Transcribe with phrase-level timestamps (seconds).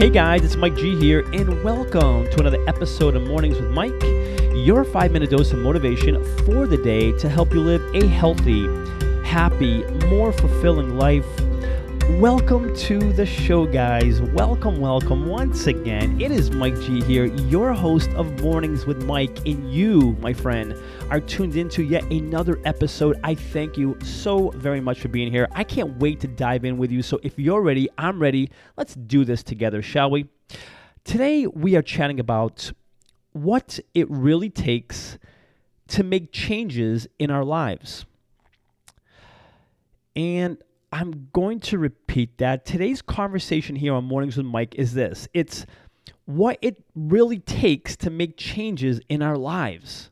[0.00, 4.02] Hey guys, it's Mike G here, and welcome to another episode of Mornings with Mike,
[4.54, 8.66] your five minute dose of motivation for the day to help you live a healthy,
[9.22, 11.26] happy, more fulfilling life.
[12.18, 14.20] Welcome to the show, guys.
[14.20, 16.20] Welcome, welcome once again.
[16.20, 20.74] It is Mike G here, your host of Mornings with Mike, and you, my friend,
[21.08, 23.18] are tuned into yet another episode.
[23.24, 25.48] I thank you so very much for being here.
[25.52, 27.00] I can't wait to dive in with you.
[27.00, 28.50] So if you're ready, I'm ready.
[28.76, 30.26] Let's do this together, shall we?
[31.04, 32.72] Today, we are chatting about
[33.32, 35.16] what it really takes
[35.88, 38.04] to make changes in our lives.
[40.14, 40.58] And
[40.92, 42.64] I'm going to repeat that.
[42.64, 45.64] Today's conversation here on Mornings with Mike is this it's
[46.24, 50.10] what it really takes to make changes in our lives.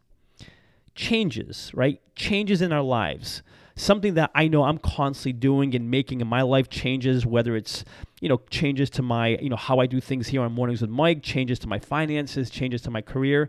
[0.95, 2.01] Changes, right?
[2.15, 3.43] Changes in our lives.
[3.77, 7.85] Something that I know I'm constantly doing and making in my life changes, whether it's,
[8.21, 10.91] you know, changes to my, you know, how I do things here on Mornings with
[10.91, 13.49] Mike, changes to my finances, changes to my career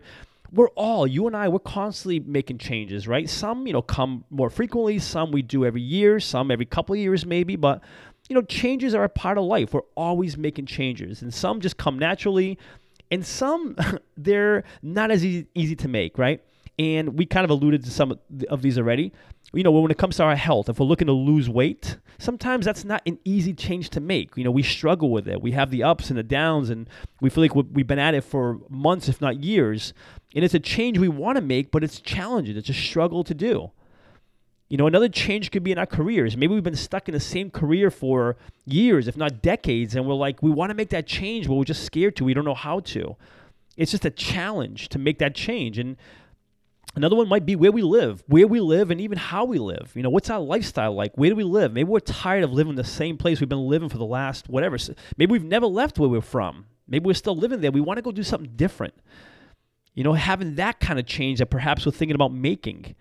[0.52, 3.28] we're all you and I we're constantly making changes, right?
[3.28, 6.98] Some you know come more frequently, some we do every year, some every couple of
[7.00, 7.82] years maybe, but
[8.28, 9.72] you know changes are a part of life.
[9.72, 12.58] We're always making changes, and some just come naturally,
[13.10, 13.76] and some
[14.16, 16.42] they're not as easy, easy to make, right?
[16.80, 19.12] And we kind of alluded to some of these already.
[19.52, 22.64] You know, when it comes to our health, if we're looking to lose weight, sometimes
[22.64, 24.34] that's not an easy change to make.
[24.34, 25.42] You know, we struggle with it.
[25.42, 26.88] We have the ups and the downs, and
[27.20, 29.92] we feel like we've been at it for months, if not years.
[30.34, 32.56] And it's a change we want to make, but it's challenging.
[32.56, 33.72] It's a struggle to do.
[34.70, 36.34] You know, another change could be in our careers.
[36.34, 40.14] Maybe we've been stuck in the same career for years, if not decades, and we're
[40.14, 42.24] like, we want to make that change, but we're just scared to.
[42.24, 43.16] We don't know how to.
[43.76, 45.78] It's just a challenge to make that change.
[45.78, 45.96] And
[46.94, 49.92] another one might be where we live, where we live, and even how we live.
[49.94, 51.16] You know, what's our lifestyle like?
[51.16, 51.72] Where do we live?
[51.72, 54.76] Maybe we're tired of living the same place we've been living for the last whatever.
[55.16, 56.66] Maybe we've never left where we're from.
[56.88, 57.70] Maybe we're still living there.
[57.70, 58.94] We want to go do something different
[59.94, 62.94] you know, having that kind of change that perhaps we're thinking about making.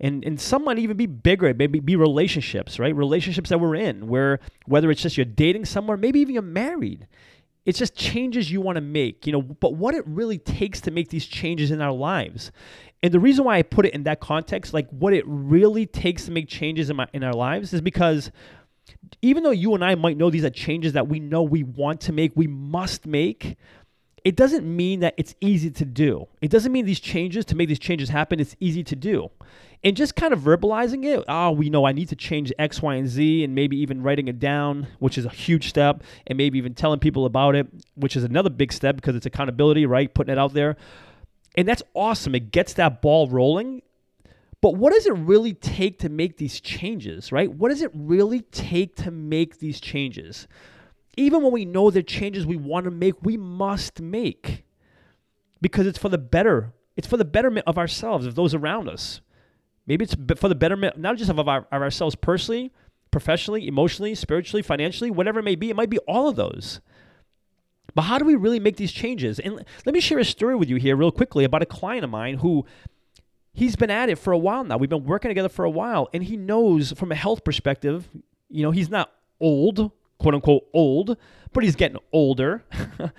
[0.00, 2.94] And, and some might even be bigger, maybe be relationships, right?
[2.94, 7.06] Relationships that we're in, where whether it's just you're dating somewhere, maybe even you're married.
[7.66, 10.90] It's just changes you want to make, you know, but what it really takes to
[10.90, 12.50] make these changes in our lives.
[13.02, 16.26] And the reason why I put it in that context, like what it really takes
[16.26, 18.30] to make changes in, my, in our lives, is because
[19.22, 22.00] even though you and I might know these are changes that we know we want
[22.02, 23.56] to make, we must make,
[24.24, 26.26] it doesn't mean that it's easy to do.
[26.42, 29.30] It doesn't mean these changes, to make these changes happen, it's easy to do.
[29.82, 32.94] And just kind of verbalizing it, oh, we know I need to change X, Y,
[32.96, 36.58] and Z, and maybe even writing it down, which is a huge step, and maybe
[36.58, 40.12] even telling people about it, which is another big step because it's accountability, right?
[40.12, 40.76] Putting it out there.
[41.56, 42.34] And that's awesome.
[42.34, 43.82] It gets that ball rolling.
[44.60, 47.50] But what does it really take to make these changes, right?
[47.50, 50.46] What does it really take to make these changes?
[51.16, 54.64] even when we know the changes we want to make, we must make
[55.60, 56.72] because it's for the better.
[56.96, 59.20] It's for the betterment of ourselves, of those around us.
[59.86, 62.72] Maybe it's for the betterment, not just of, our, of ourselves personally,
[63.10, 65.70] professionally, emotionally, spiritually, financially, whatever it may be.
[65.70, 66.80] It might be all of those.
[67.94, 69.38] But how do we really make these changes?
[69.38, 72.10] And let me share a story with you here, real quickly, about a client of
[72.10, 72.64] mine who
[73.52, 74.76] he's been at it for a while now.
[74.76, 78.08] We've been working together for a while, and he knows from a health perspective,
[78.48, 79.90] you know, he's not old
[80.20, 81.16] quote unquote old,
[81.52, 82.62] but he's getting older.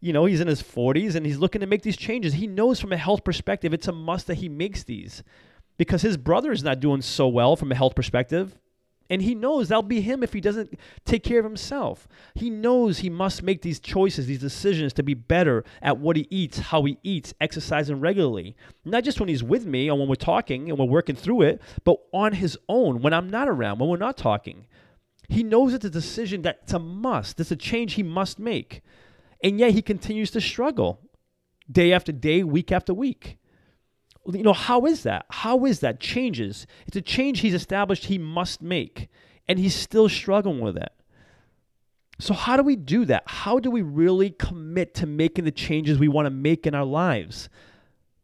[0.00, 2.34] you know, he's in his 40s and he's looking to make these changes.
[2.34, 5.22] He knows from a health perspective it's a must that he makes these
[5.78, 8.58] because his brother is not doing so well from a health perspective.
[9.10, 12.06] And he knows that'll be him if he doesn't take care of himself.
[12.34, 16.26] He knows he must make these choices, these decisions to be better at what he
[16.30, 18.54] eats, how he eats, exercising regularly.
[18.84, 21.62] Not just when he's with me or when we're talking and we're working through it,
[21.84, 24.66] but on his own when I'm not around, when we're not talking.
[25.28, 27.40] He knows it's a decision that's a must.
[27.40, 28.82] It's a change he must make.
[29.42, 31.00] And yet he continues to struggle
[31.70, 33.38] day after day, week after week.
[34.30, 35.26] You know, how is that?
[35.30, 36.00] How is that?
[36.00, 36.66] Changes.
[36.86, 39.08] It's a change he's established he must make,
[39.48, 40.92] and he's still struggling with it.
[42.18, 43.22] So, how do we do that?
[43.26, 46.84] How do we really commit to making the changes we want to make in our
[46.84, 47.48] lives?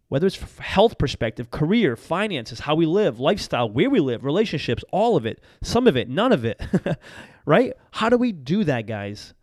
[0.09, 5.17] whether it's health perspective, career, finances, how we live, lifestyle, where we live, relationships, all
[5.17, 6.61] of it, some of it, none of it,
[7.47, 7.73] right?
[7.91, 9.35] How do we do that, guys?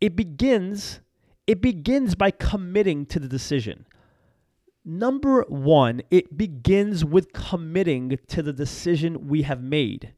[0.00, 1.00] It begins
[1.46, 3.86] it begins by committing to the decision.
[4.88, 10.12] Number 1, it begins with committing to the decision we have made.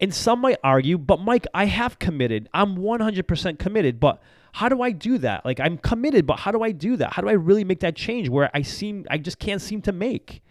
[0.00, 2.48] And some might argue, but Mike, I have committed.
[2.52, 4.20] I'm 100% committed, but
[4.54, 5.44] how do I do that?
[5.44, 7.12] Like I'm committed, but how do I do that?
[7.12, 9.92] How do I really make that change where I seem I just can't seem to
[9.92, 10.42] make?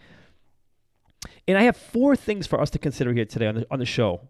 [1.45, 3.85] And I have four things for us to consider here today on the on the
[3.85, 4.21] show.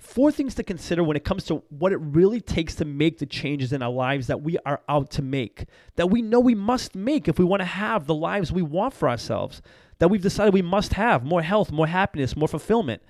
[0.00, 3.26] Four things to consider when it comes to what it really takes to make the
[3.26, 5.66] changes in our lives that we are out to make,
[5.96, 8.94] that we know we must make if we want to have the lives we want
[8.94, 9.60] for ourselves,
[9.98, 13.02] that we've decided we must have more health, more happiness, more fulfillment.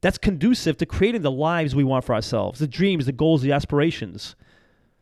[0.00, 3.50] That's conducive to creating the lives we want for ourselves, the dreams, the goals, the
[3.50, 4.36] aspirations.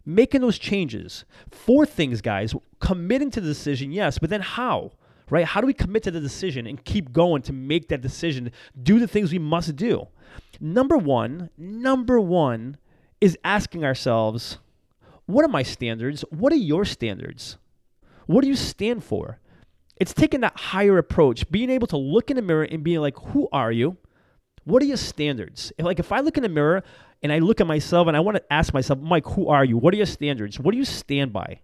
[0.07, 1.27] Making those changes.
[1.51, 2.55] Four things, guys.
[2.81, 4.93] Committing to the decision, yes, but then how?
[5.31, 5.47] Right?
[5.47, 8.99] How do we commit to the decision and keep going to make that decision, do
[8.99, 10.09] the things we must do?
[10.61, 12.77] Number one, number one
[13.21, 14.59] is asking ourselves,
[15.27, 16.23] what are my standards?
[16.31, 17.57] What are your standards?
[18.27, 19.39] What do you stand for?
[19.97, 23.17] It's taking that higher approach, being able to look in the mirror and being like,
[23.17, 23.97] who are you?
[24.65, 25.73] What are your standards?
[25.79, 26.83] Like if I look in the mirror
[27.23, 29.79] and I look at myself and I want to ask myself, Mike, who are you?
[29.79, 30.59] What are your standards?
[30.59, 31.61] What do you stand by?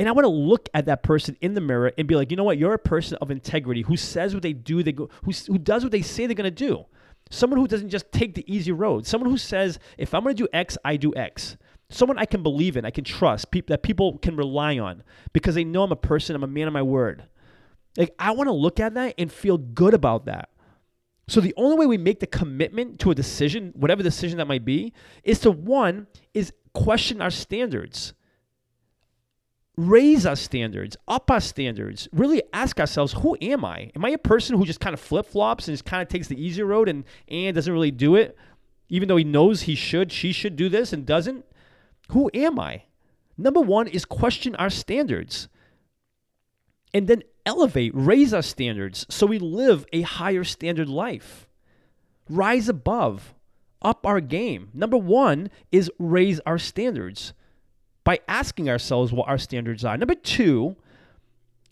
[0.00, 2.36] And I want to look at that person in the mirror and be like, you
[2.38, 2.56] know what?
[2.56, 5.82] You're a person of integrity who says what they do, they go, who, who does
[5.82, 6.86] what they say they're going to do.
[7.28, 9.06] Someone who doesn't just take the easy road.
[9.06, 11.58] Someone who says, if I'm going to do X, I do X.
[11.90, 15.02] Someone I can believe in, I can trust, pe- that people can rely on
[15.34, 17.24] because they know I'm a person, I'm a man of my word.
[17.98, 20.48] Like, I want to look at that and feel good about that.
[21.28, 24.64] So the only way we make the commitment to a decision, whatever decision that might
[24.64, 24.94] be,
[25.24, 28.14] is to one, is question our standards
[29.76, 33.90] raise our standards, up our standards, really ask ourselves, who am I?
[33.94, 36.28] Am I a person who just kind of flip flops and just kind of takes
[36.28, 38.36] the easy road and, and doesn't really do it,
[38.88, 41.44] even though he knows he should, she should do this and doesn't?
[42.10, 42.84] Who am I?
[43.38, 45.48] Number one is question our standards
[46.92, 51.48] and then elevate, raise our standards so we live a higher standard life.
[52.28, 53.34] Rise above,
[53.80, 54.68] up our game.
[54.74, 57.32] Number one is raise our standards
[58.04, 59.96] by asking ourselves what our standards are.
[59.96, 60.76] Number two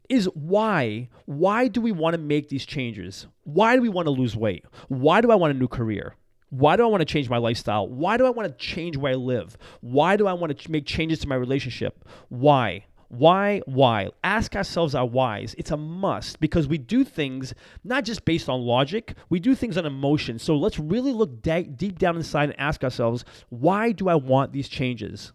[0.08, 1.08] is why.
[1.26, 3.26] Why do we want to make these changes?
[3.44, 4.64] Why do we want to lose weight?
[4.88, 6.14] Why do I want a new career?
[6.50, 7.88] Why do I want to change my lifestyle?
[7.88, 9.58] Why do I want to change where I live?
[9.80, 12.08] Why do I want to make changes to my relationship?
[12.31, 12.86] Why?
[13.08, 13.60] Why?
[13.66, 14.08] Why?
[14.24, 15.54] Ask ourselves our whys.
[15.58, 17.54] It's a must because we do things
[17.84, 20.38] not just based on logic, we do things on emotion.
[20.38, 24.52] So let's really look de- deep down inside and ask ourselves, why do I want
[24.52, 25.32] these changes?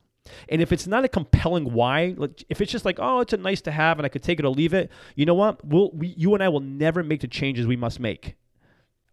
[0.49, 3.37] And if it's not a compelling why, like if it's just like, oh, it's a
[3.37, 5.63] nice to have and I could take it or leave it, you know what?
[5.65, 8.35] We'll, we, you and I will never make the changes we must make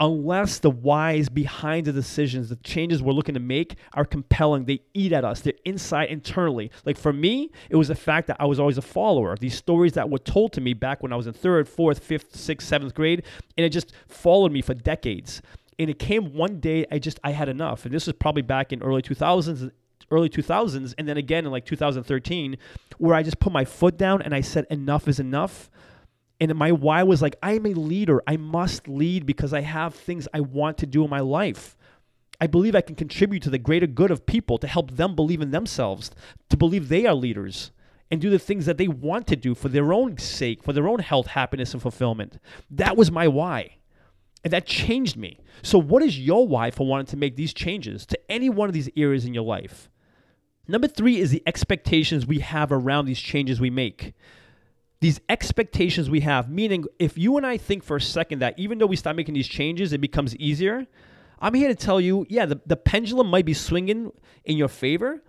[0.01, 4.65] unless the whys behind the decisions, the changes we're looking to make are compelling.
[4.65, 6.71] They eat at us, they're inside internally.
[6.87, 9.37] Like for me, it was the fact that I was always a follower.
[9.39, 12.35] These stories that were told to me back when I was in third, fourth, fifth,
[12.35, 13.25] sixth, seventh grade,
[13.59, 15.43] and it just followed me for decades.
[15.79, 17.85] And it came one day I just I had enough.
[17.85, 19.71] And this was probably back in early 2000s
[20.11, 22.57] early 2000s and then again in like 2013
[22.99, 25.71] where I just put my foot down and I said enough is enough.
[26.41, 28.23] And my why was like I am a leader.
[28.27, 31.77] I must lead because I have things I want to do in my life.
[32.41, 35.43] I believe I can contribute to the greater good of people to help them believe
[35.43, 36.11] in themselves,
[36.49, 37.71] to believe they are leaders
[38.11, 40.89] and do the things that they want to do for their own sake, for their
[40.89, 42.39] own health, happiness, and fulfillment.
[42.71, 43.77] That was my why.
[44.43, 45.39] And that changed me.
[45.63, 48.73] So, what is your why for wanting to make these changes to any one of
[48.73, 49.91] these areas in your life?
[50.71, 54.15] Number three is the expectations we have around these changes we make.
[55.01, 58.79] These expectations we have, meaning if you and I think for a second that even
[58.79, 60.87] though we start making these changes, it becomes easier,
[61.41, 64.13] I'm here to tell you, yeah, the, the pendulum might be swinging
[64.45, 65.25] in your favor,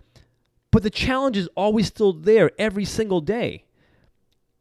[0.70, 3.64] but the challenge is always still there every single day.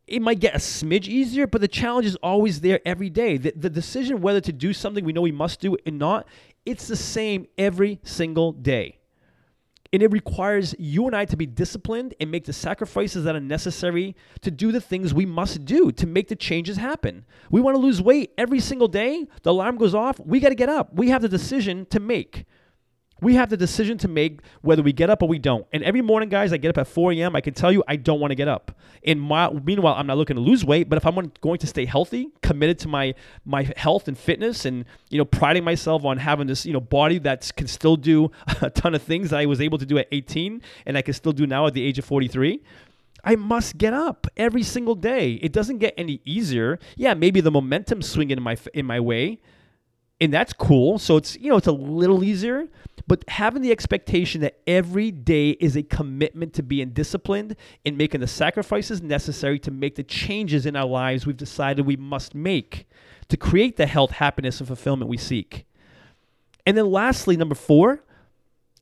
[0.07, 3.37] It might get a smidge easier, but the challenge is always there every day.
[3.37, 6.27] The, the decision whether to do something we know we must do or not,
[6.65, 9.00] it's the same every single day.
[9.93, 13.41] And it requires you and I to be disciplined and make the sacrifices that are
[13.41, 17.25] necessary to do the things we must do to make the changes happen.
[17.49, 19.27] We want to lose weight every single day.
[19.43, 20.19] The alarm goes off.
[20.19, 20.93] We got to get up.
[20.93, 22.45] We have the decision to make.
[23.21, 25.65] We have the decision to make whether we get up or we don't.
[25.71, 27.35] And every morning, guys, I get up at 4 a.m.
[27.35, 28.75] I can tell you I don't want to get up.
[29.05, 31.85] And my, meanwhile, I'm not looking to lose weight, but if I'm going to stay
[31.85, 33.13] healthy, committed to my
[33.45, 37.19] my health and fitness, and you know, priding myself on having this you know body
[37.19, 40.07] that can still do a ton of things that I was able to do at
[40.11, 42.61] 18 and I can still do now at the age of 43.
[43.23, 45.33] I must get up every single day.
[45.33, 46.79] It doesn't get any easier.
[46.95, 49.39] Yeah, maybe the momentum swinging in my in my way,
[50.21, 50.99] and that's cool.
[50.99, 52.67] So it's you know it's a little easier,
[53.07, 58.21] but having the expectation that every day is a commitment to being disciplined and making
[58.21, 62.87] the sacrifices necessary to make the changes in our lives we've decided we must make
[63.27, 65.65] to create the health, happiness, and fulfillment we seek.
[66.65, 68.03] And then lastly, number four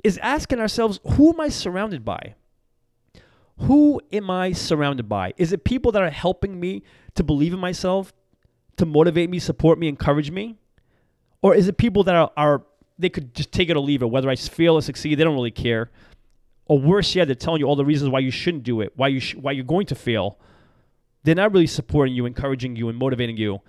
[0.03, 2.35] is asking ourselves, who am I surrounded by?
[3.59, 5.33] Who am I surrounded by?
[5.37, 6.83] Is it people that are helping me
[7.15, 8.13] to believe in myself,
[8.77, 10.58] to motivate me, support me, encourage me?
[11.41, 12.63] Or is it people that are, are
[12.99, 14.11] they could just take it or leave it.
[14.11, 15.89] Whether I fail or succeed, they don't really care.
[16.65, 19.07] Or worse yet, they're telling you all the reasons why you shouldn't do it, why
[19.07, 20.37] you sh- why you're going to fail.
[21.23, 23.61] They're not really supporting you, encouraging you, and motivating you.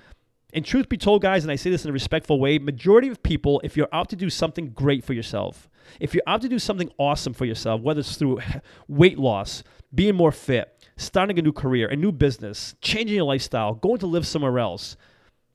[0.53, 3.23] And truth be told, guys, and I say this in a respectful way, majority of
[3.23, 6.59] people, if you're out to do something great for yourself, if you're out to do
[6.59, 8.41] something awesome for yourself, whether it's through
[8.89, 9.63] weight loss,
[9.95, 14.07] being more fit, starting a new career, a new business, changing your lifestyle, going to
[14.07, 14.97] live somewhere else,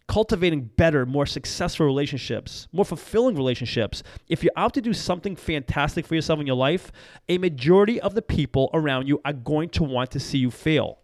[0.08, 4.04] cultivating better, more successful relationships, more fulfilling relationships.
[4.28, 6.92] If you're out to do something fantastic for yourself in your life,
[7.28, 11.00] a majority of the people around you are going to want to see you fail.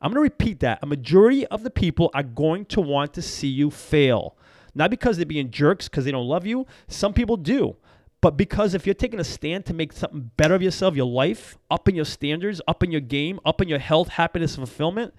[0.00, 0.78] I'm going to repeat that.
[0.82, 4.36] A majority of the people are going to want to see you fail.
[4.74, 6.66] Not because they're being jerks because they don't love you.
[6.88, 7.76] Some people do.
[8.22, 11.58] But because if you're taking a stand to make something better of yourself, your life,
[11.70, 15.14] up in your standards, up in your game, up in your health, happiness, fulfillment,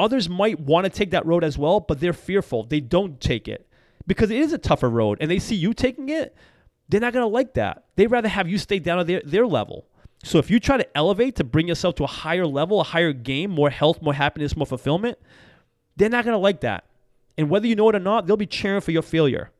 [0.00, 2.64] others might want to take that road as well, but they're fearful.
[2.64, 3.68] They don't take it
[4.06, 6.34] because it is a tougher road and they see you taking it.
[6.88, 7.84] They're not going to like that.
[7.96, 9.86] They'd rather have you stay down at their, their level.
[10.24, 13.12] So if you try to elevate to bring yourself to a higher level, a higher
[13.12, 15.18] game, more health, more happiness, more fulfillment,
[15.96, 16.84] they're not going to like that.
[17.38, 19.50] And whether you know it or not, they'll be cheering for your failure.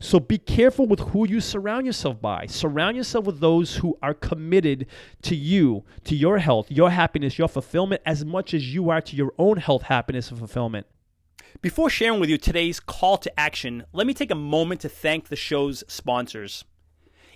[0.00, 2.46] So be careful with who you surround yourself by.
[2.46, 4.86] Surround yourself with those who are committed
[5.22, 9.16] to you, to your health, your happiness, your fulfillment, as much as you are to
[9.16, 10.86] your own health, happiness, and fulfillment.
[11.60, 15.28] Before sharing with you today's call to action, let me take a moment to thank
[15.28, 16.64] the show's sponsors.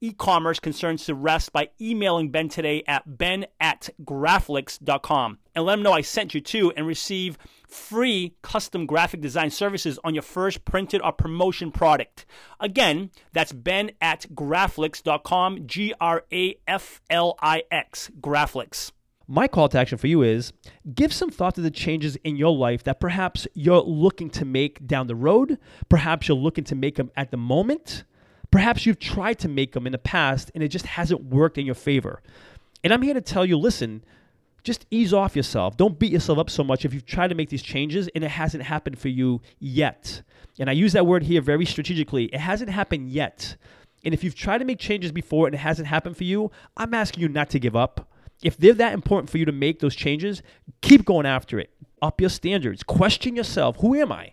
[0.00, 5.82] e-commerce concerns to rest by emailing Ben today at ben at graflix.com and let him
[5.82, 7.36] know I sent you to and receive
[7.68, 12.24] free custom graphic design services on your first printed or promotion product.
[12.58, 16.60] Again, that's ben at graflix.com, G-R-A-F-L-I-X,
[18.20, 18.92] Graflix.
[19.32, 20.52] My call to action for you is
[20.92, 24.84] give some thought to the changes in your life that perhaps you're looking to make
[24.86, 25.56] down the road,
[25.88, 28.02] perhaps you're looking to make them at the moment
[28.50, 31.66] Perhaps you've tried to make them in the past and it just hasn't worked in
[31.66, 32.22] your favor.
[32.82, 34.02] And I'm here to tell you listen,
[34.62, 35.76] just ease off yourself.
[35.76, 38.30] Don't beat yourself up so much if you've tried to make these changes and it
[38.30, 40.22] hasn't happened for you yet.
[40.58, 42.24] And I use that word here very strategically.
[42.26, 43.56] It hasn't happened yet.
[44.04, 46.94] And if you've tried to make changes before and it hasn't happened for you, I'm
[46.94, 48.08] asking you not to give up.
[48.42, 50.42] If they're that important for you to make those changes,
[50.80, 51.70] keep going after it.
[52.02, 52.82] Up your standards.
[52.82, 54.32] Question yourself who am I?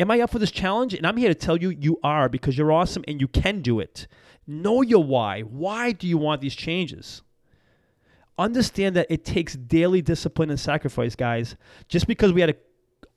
[0.00, 0.94] Am I up for this challenge?
[0.94, 3.80] And I'm here to tell you, you are because you're awesome and you can do
[3.80, 4.06] it.
[4.46, 5.42] Know your why.
[5.42, 7.20] Why do you want these changes?
[8.38, 11.54] Understand that it takes daily discipline and sacrifice, guys.
[11.86, 12.56] Just because we had an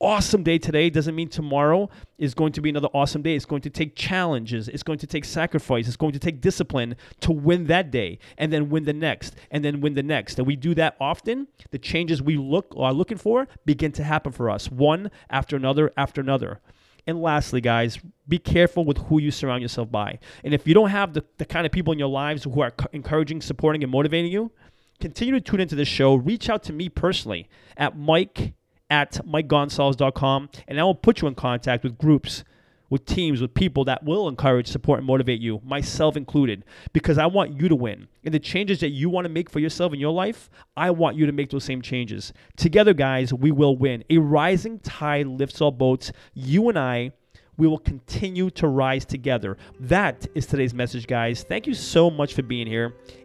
[0.01, 3.33] awesome day today doesn't mean tomorrow is going to be another awesome day.
[3.33, 6.97] It's going to take challenges, it's going to take sacrifice, it's going to take discipline
[7.21, 10.37] to win that day and then win the next and then win the next.
[10.37, 11.47] And we do that often.
[11.71, 15.89] The changes we look are looking for begin to happen for us, one after another
[15.95, 16.59] after another.
[17.05, 20.19] And lastly, guys, be careful with who you surround yourself by.
[20.43, 22.73] And if you don't have the, the kind of people in your lives who are
[22.93, 24.51] encouraging, supporting, and motivating you,
[25.01, 26.15] continue to tune into this show.
[26.15, 28.53] Reach out to me personally at Mike
[28.89, 32.43] at MikeGonsalves.com, and I will put you in contact with groups,
[32.89, 37.25] with teams, with people that will encourage, support, and motivate you, myself included, because I
[37.25, 38.07] want you to win.
[38.23, 41.17] And the changes that you want to make for yourself in your life, I want
[41.17, 42.33] you to make those same changes.
[42.55, 44.03] Together, guys, we will win.
[44.09, 46.11] A rising tide lifts all boats.
[46.33, 47.11] You and I
[47.57, 49.57] we will continue to rise together.
[49.79, 51.43] That is today's message, guys.
[51.43, 52.95] Thank you so much for being here.